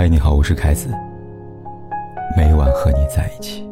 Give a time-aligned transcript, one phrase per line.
[0.00, 0.88] 嗨，你好，我是凯子。
[2.34, 3.68] 每晚和你在一起。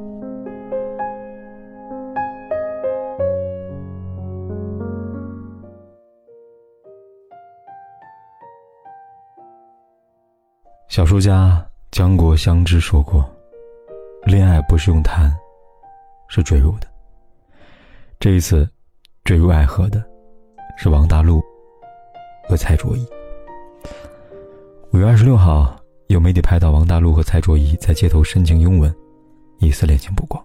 [10.89, 13.25] 小说家江国香知说过
[14.25, 15.35] ：“恋爱不是用谈，
[16.29, 16.87] 是坠入的。”
[18.21, 18.69] 这一次，
[19.25, 20.05] 坠入爱河的
[20.77, 21.43] 是王大陆
[22.47, 23.09] 和蔡卓宜。
[24.93, 25.75] 五月二十六号。
[26.09, 28.93] 有媒体拍到王大陆和蔡卓宜在街头深情拥吻，
[29.59, 30.43] 疑似恋情曝光。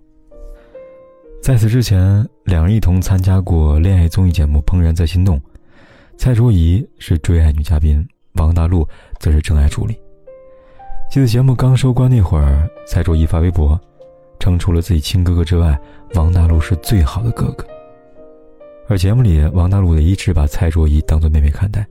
[1.41, 5.37] 在此之前，两人一同参加过恋爱综艺节目《怦然在心动》，
[6.17, 8.85] 蔡卓宜是追爱女嘉宾，王大陆
[9.19, 9.97] 则是真爱助理。
[11.09, 13.79] 记得节目刚收官那会儿，蔡卓宜发微博，
[14.41, 15.79] 称除了自己亲哥哥之外，
[16.15, 17.65] 王大陆是最好的哥哥。
[18.89, 21.87] 而节目里，王大陆也一直把蔡卓宜当做妹妹看待。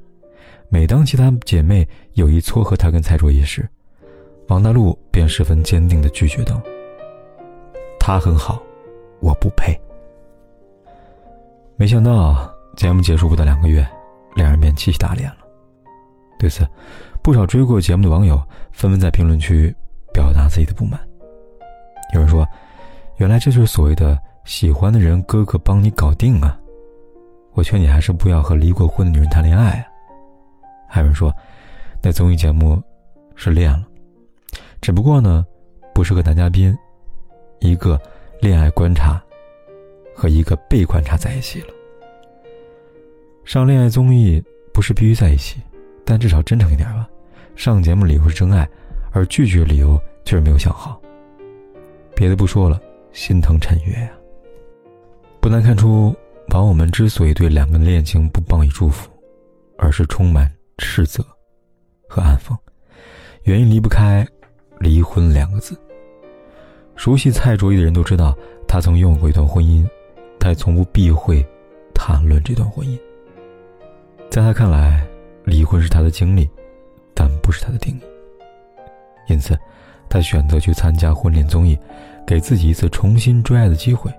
[0.72, 3.68] 每当其他姐妹有意撮合他跟蔡卓宜时，
[4.48, 6.58] 王大陆便十分坚定地拒绝道
[8.00, 8.58] ：“他很好，
[9.20, 9.78] 我不配。”
[11.76, 13.86] 没想到节目结束不到两个月，
[14.34, 15.36] 两人便七夕打脸了。
[16.38, 16.66] 对此，
[17.22, 19.76] 不少追过节目的网友纷纷在评论区
[20.10, 20.98] 表达自己的不满。
[22.14, 22.48] 有人说
[23.20, 26.58] ：“原来这就是所谓的喜欢的人哥哥帮你搞定啊！”
[27.52, 29.91] 我劝你还是不要和离过婚的女人谈恋爱啊！
[31.02, 31.34] 有人说，
[32.02, 32.80] 那综艺节目
[33.34, 33.86] 是恋了，
[34.80, 35.44] 只不过呢，
[35.92, 36.76] 不是和男嘉宾，
[37.60, 38.00] 一个
[38.40, 39.22] 恋爱观察
[40.14, 41.68] 和一个被观察在一起了。
[43.44, 44.42] 上恋爱综艺
[44.72, 45.60] 不是必须在一起，
[46.04, 47.08] 但至少真诚一点吧。
[47.56, 48.68] 上节目理由是真爱，
[49.10, 51.00] 而拒绝理由却是没有想好。
[52.14, 52.80] 别的不说了，
[53.12, 54.10] 心疼陈月呀。
[55.40, 56.14] 不难看出，
[56.50, 59.10] 网友们之所以对两个恋情不报以祝福，
[59.76, 60.48] 而是充满。
[60.82, 61.24] 斥责
[62.08, 62.56] 和暗讽，
[63.44, 64.26] 原因离不开
[64.80, 65.78] “离婚”两个字。
[66.96, 69.88] 熟悉蔡卓宜的人都知道，他曾拥有过一段婚姻，
[70.40, 71.44] 他也从不避讳
[71.94, 72.98] 谈论这段婚姻。
[74.28, 75.06] 在他看来，
[75.44, 76.50] 离婚是他的经历，
[77.14, 78.00] 但不是他的定义。
[79.28, 79.56] 因此，
[80.10, 81.78] 他选择去参加婚恋综艺，
[82.26, 84.12] 给自己一次重新追爱的机会。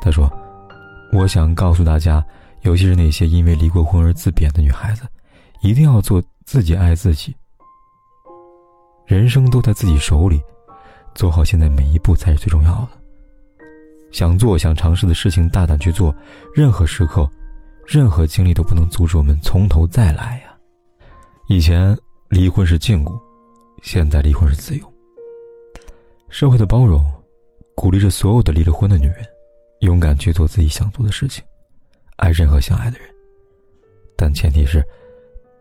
[0.00, 0.32] 他说
[1.12, 2.24] ：“我想告诉大家，
[2.62, 5.02] 尤其是那些因为离过婚而自贬的女孩子。”
[5.62, 7.34] 一定要做自己爱自己。
[9.06, 10.40] 人生都在自己手里，
[11.14, 12.90] 做好现在每一步才是最重要的。
[14.10, 16.14] 想做想尝试的事情，大胆去做。
[16.54, 17.28] 任何时刻，
[17.86, 20.56] 任何经历都不能阻止我们从头再来呀。
[21.48, 21.96] 以前
[22.28, 23.20] 离婚是禁锢，
[23.82, 24.92] 现在离婚是自由。
[26.28, 27.04] 社会的包容，
[27.74, 29.26] 鼓励着所有的离了婚的女人，
[29.80, 31.44] 勇敢去做自己想做的事情，
[32.16, 33.08] 爱任何相爱的人。
[34.16, 34.82] 但前提是。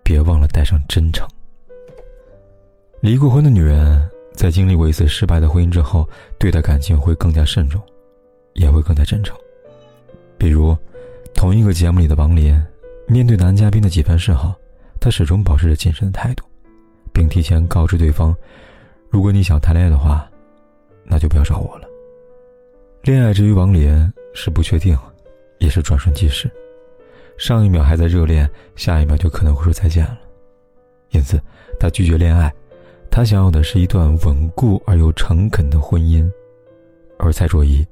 [0.10, 1.28] 别忘了带上真诚。
[3.00, 6.10] 离过婚的女人在经历过一次失败的婚姻之后，
[6.40, 7.80] 对待感情会更加慎重，
[8.54, 9.38] 也会更加真诚。
[10.36, 10.76] 比如，
[11.36, 12.60] 同一个节目里的王林，
[13.06, 14.56] 面对男嘉宾的几番示好，
[15.00, 16.44] 他始终保持着谨慎的态度，
[17.14, 18.36] 并提前告知对方
[19.12, 20.28] ：“如果你想谈恋爱的话，
[21.04, 21.88] 那就不要找我了。”
[23.06, 24.98] 恋爱之于王林是不确定，
[25.60, 26.50] 也是转瞬即逝。
[27.40, 30.20] 上一秒还在热恋，下一秒就可能会说再见了，
[31.12, 31.42] 因此
[31.80, 32.54] 他拒绝恋爱。
[33.10, 36.30] 他想要的是一段稳固而又诚恳的婚姻，
[37.18, 37.88] 而蔡卓宜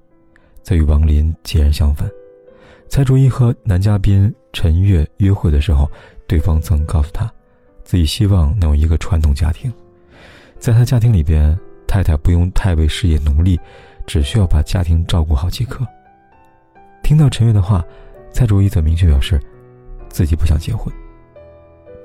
[0.62, 2.10] 则与王林截然相反。
[2.90, 5.90] 蔡卓宜和男嘉宾陈月约会的时候，
[6.28, 7.32] 对方曾告诉他，
[7.86, 9.74] 自己希望能有一个传统家庭，
[10.60, 13.58] 在他家庭里边，太太不用太为事业努力，
[14.06, 15.88] 只需要把家庭照顾好即可。
[17.02, 17.82] 听到陈月的话。
[18.32, 19.40] 蔡卓宜则明确表示，
[20.10, 20.94] 自己不想结婚。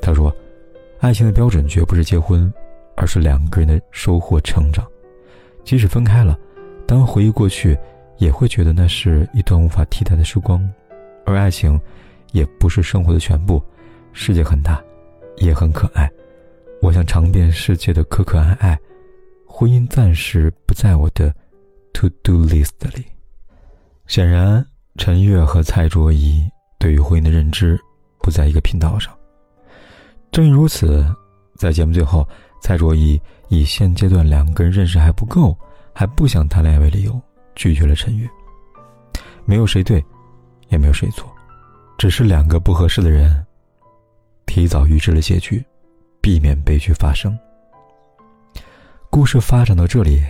[0.00, 0.34] 他说
[0.98, 2.52] ：“爱情的标准绝不是结婚，
[2.96, 4.86] 而是两个人的收获成长。
[5.62, 6.38] 即使分开了，
[6.86, 7.78] 当回忆过去，
[8.18, 10.68] 也会觉得那是一段无法替代的时光。
[11.24, 11.80] 而爱情，
[12.32, 13.62] 也不是生活的全部。
[14.12, 14.82] 世界很大，
[15.36, 16.10] 也很可爱。
[16.80, 18.78] 我想尝遍世界的可可爱爱。
[19.46, 21.32] 婚姻暂时不在我的
[21.92, 23.04] to do list 里。
[24.06, 24.66] 显然。”
[24.98, 26.46] 陈月和蔡卓宜
[26.78, 27.80] 对于婚姻的认知
[28.18, 29.12] 不在一个频道上。
[30.30, 31.04] 正因如此，
[31.56, 32.28] 在节目最后，
[32.60, 35.56] 蔡卓宜以现阶段两个人认识还不够，
[35.94, 37.20] 还不想谈恋爱为理由，
[37.54, 38.28] 拒绝了陈月。
[39.46, 40.04] 没有谁对，
[40.68, 41.26] 也没有谁错，
[41.96, 43.44] 只是两个不合适的人
[44.44, 45.64] 提早预知了结局，
[46.20, 47.36] 避免悲剧发生。
[49.08, 50.22] 故事发展到这里，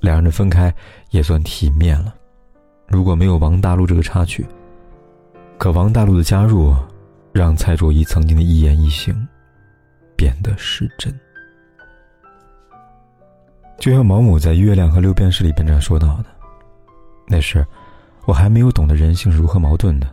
[0.00, 0.72] 两人的分开
[1.10, 2.14] 也算体面了。
[2.86, 4.46] 如果没有王大陆这个插曲，
[5.58, 6.74] 可王大陆的加入，
[7.32, 9.26] 让蔡卓宜曾经的一言一行
[10.16, 11.12] 变得失真。
[13.78, 16.26] 就像毛姆在《月亮和六便士》里边这样说到的
[17.26, 17.66] ：“那时，
[18.24, 20.06] 我还没有懂得人性是如何矛盾的，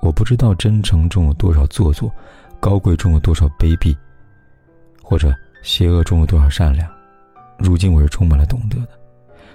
[0.00, 2.12] 我不知道真诚中有多少做作，
[2.60, 3.96] 高贵中有多少卑鄙，
[5.02, 6.88] 或者邪恶中有多少善良。
[7.58, 8.88] 如今我是充满了懂得的，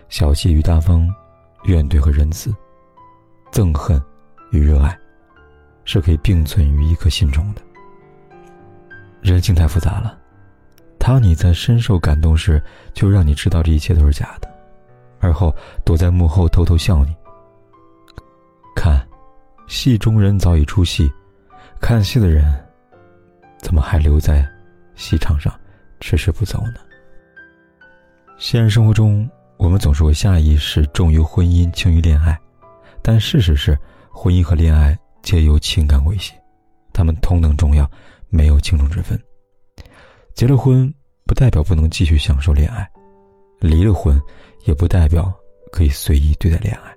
[0.10, 1.08] 小气与大方，
[1.66, 2.54] 怨怼和仁慈，
[3.52, 4.02] 憎恨
[4.52, 4.98] 与热爱，
[5.84, 7.62] 是可以并存于一颗心中的。
[9.22, 10.20] 人性太复杂了。”
[10.98, 12.60] 当你在深受感动时，
[12.92, 14.50] 就让你知道这一切都是假的，
[15.20, 17.16] 而后躲在幕后偷偷笑你。
[18.76, 19.08] 看，
[19.68, 21.08] 戏中人早已出戏，
[21.80, 22.52] 看戏的人
[23.60, 24.44] 怎么还留在
[24.96, 25.54] 戏场上
[26.00, 26.80] 迟迟不走呢？
[28.40, 32.38] 现实生活中，我们总是会下意识重于婚姻，轻于恋爱，
[33.02, 33.78] 但事实是，
[34.12, 36.34] 婚姻和恋爱皆有情感维系，
[36.94, 37.90] 他们同等重要，
[38.30, 39.20] 没有轻重之分。
[40.34, 40.94] 结了婚
[41.26, 42.88] 不代表不能继续享受恋爱，
[43.60, 44.22] 离了婚
[44.66, 45.34] 也不代表
[45.72, 46.94] 可以随意对待恋爱。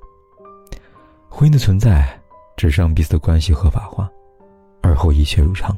[1.29, 2.21] 婚姻的存在
[2.57, 4.11] 只是让彼此的关系合法化，
[4.83, 5.77] 而后一切如常。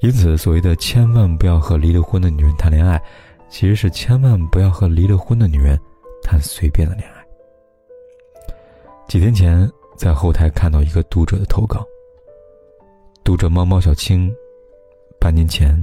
[0.00, 3.00] 因此，所谓的千万不要和离了婚的女人谈恋爱，
[3.48, 5.78] 其实是千万不要和离了婚的女人
[6.22, 7.24] 谈随便的恋爱。
[9.08, 11.86] 几天前，在后台看到一个读者的投稿，
[13.24, 14.34] 读者猫猫小青，
[15.20, 15.76] 半年前。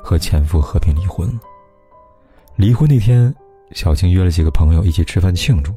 [0.00, 1.40] 和前夫和平离婚了。
[2.56, 3.34] 离婚那天，
[3.72, 5.74] 小青约了几个朋友一起吃饭庆祝。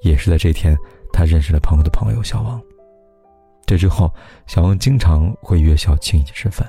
[0.00, 0.76] 也是在这天，
[1.12, 2.60] 她认识了朋友的朋友小王。
[3.64, 4.12] 这之后，
[4.46, 6.68] 小王经常会约小青一起吃饭，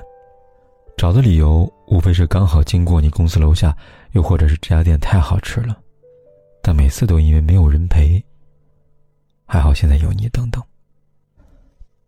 [0.96, 3.76] 找的理由无非是刚好经过你公司楼下，
[4.12, 5.78] 又或者是这家店太好吃了。
[6.62, 8.22] 但每次都因为没有人陪。
[9.46, 10.62] 还好现在有你等等。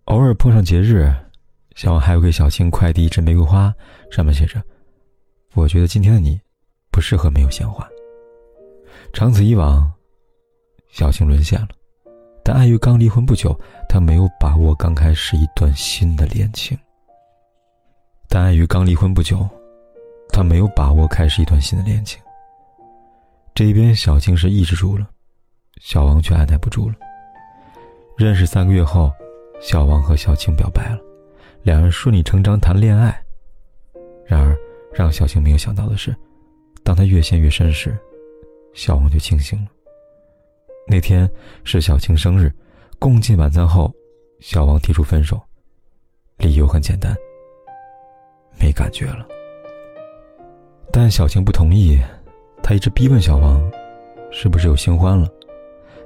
[0.05, 1.13] 偶尔碰上节日。
[1.75, 3.75] 小王还会给小青快递一支玫瑰花，
[4.11, 4.63] 上面写着
[5.57, 6.39] ：“我觉得今天的你，
[6.91, 7.89] 不适合没有鲜花。”
[9.15, 9.91] 长此以往，
[10.91, 11.69] 小青沦陷了。
[12.45, 13.59] 但碍于刚离婚不久，
[13.89, 16.79] 她没有把握刚开始一段新的恋情。
[18.35, 19.47] 但碍于刚离婚不久，
[20.31, 22.19] 他没有把握开始一段新的恋情。
[23.55, 25.07] 这一边小青是抑制住了，
[25.83, 26.95] 小王却按耐不住了。
[28.17, 29.13] 认识三个月后，
[29.61, 30.99] 小王和小青表白了。
[31.63, 33.23] 两人顺理成章谈恋爱，
[34.25, 34.57] 然而
[34.95, 36.17] 让小青没有想到的是，
[36.83, 37.95] 当他越陷越深时，
[38.73, 39.69] 小王就清醒了。
[40.89, 41.31] 那天
[41.65, 42.51] 是小青生日，
[42.99, 43.93] 共进晚餐后，
[44.41, 45.39] 小王提出分手，
[46.39, 47.15] 理由很简单：
[48.63, 49.27] 没感觉了。
[50.93, 51.99] 但小青不同意，
[52.63, 53.61] 他一直逼问小王，
[54.31, 55.29] 是不是有新欢了？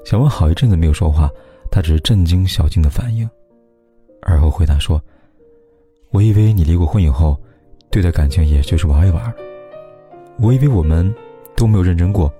[0.07, 1.29] 小王好一阵子没有说话，
[1.71, 3.29] 他只是震惊小青的反应，
[4.23, 4.99] 而后回答说。
[6.13, 7.37] 我以为你离过婚以后，
[7.91, 9.35] 对待感情也就是玩一玩。
[10.39, 11.15] 我以为我们
[11.55, 12.33] 都没有认真过。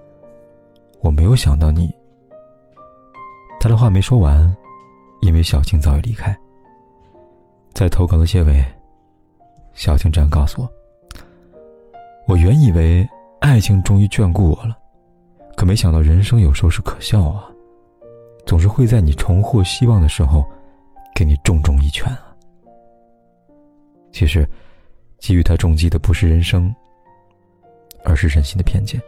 [1.01, 1.93] 我没有想到你。
[3.61, 4.57] 他的话没说完，
[5.21, 6.35] 因为小青早已离开。
[7.75, 8.65] 在投稿的结尾，
[9.77, 10.73] 小青这样告诉我
[12.27, 13.07] ：“我原以为
[13.41, 14.77] 爱情终于眷顾我了，
[15.55, 17.49] 可没想到人生有时候是可笑啊，
[18.47, 20.45] 总是会在你重获希望的时候，
[21.15, 22.35] 给你重重一拳啊。”
[24.11, 24.49] 其实，
[25.21, 26.75] 给予他重击的不是人生，
[28.03, 29.01] 而是人心的偏见。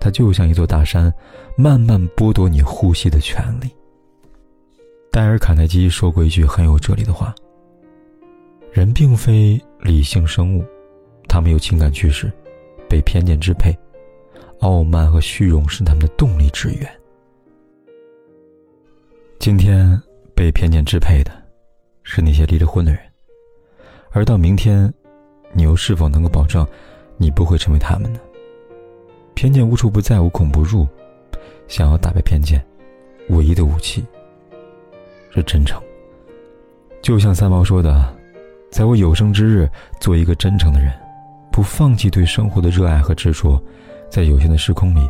[0.00, 1.12] 它就像一座大山，
[1.56, 3.70] 慢慢剥夺你呼吸的权利。
[5.12, 7.34] 戴尔·卡耐基说过一句很有哲理的话
[8.72, 10.64] ：“人并非理性生物，
[11.28, 12.32] 他们有情感驱使，
[12.88, 13.76] 被偏见支配，
[14.60, 16.88] 傲慢和虚荣是他们的动力之源。
[19.38, 20.00] 今天
[20.34, 21.30] 被偏见支配的，
[22.02, 23.00] 是那些离了婚的人。”
[24.10, 24.92] 而到明天，
[25.52, 26.66] 你又是否能够保证，
[27.18, 28.18] 你不会成为他们呢？
[29.34, 30.86] 偏见无处不在，无孔不入。
[31.68, 32.64] 想要打败偏见，
[33.28, 34.04] 唯一的武器
[35.30, 35.82] 是真诚。
[37.02, 38.16] 就像三毛说的
[38.70, 39.70] ：“在我有生之日，
[40.00, 40.92] 做一个真诚的人，
[41.50, 43.62] 不放弃对生活的热爱和执着，
[44.10, 45.08] 在有限的时空里，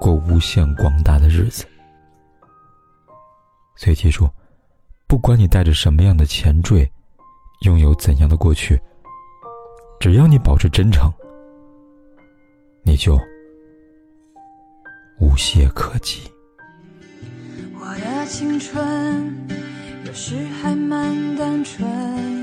[0.00, 1.66] 过无限广大的日子。”
[3.76, 4.28] 所以记住，
[5.06, 6.90] 不管你带着什么样的前缀。
[7.66, 8.80] 拥有怎样的过去？
[9.98, 11.12] 只要你保持真诚，
[12.82, 13.20] 你就
[15.18, 16.22] 无懈可击。
[17.78, 19.46] 我的青春
[20.06, 22.39] 有时还蛮单纯，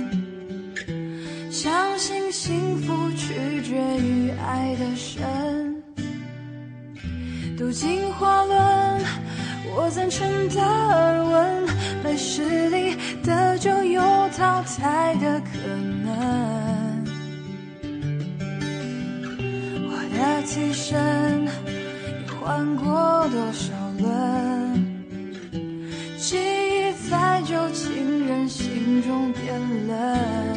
[1.59, 5.25] 相信幸福取决于爱的深。
[7.57, 9.01] 读进化论，
[9.75, 11.65] 我赞成达尔文，
[12.03, 13.99] 来世里的就有
[14.37, 15.57] 淘汰的可
[16.05, 17.03] 能。
[19.89, 21.43] 我的替身，
[22.27, 24.85] 又换过多少轮？
[26.19, 30.56] 记忆在旧情人心中变冷。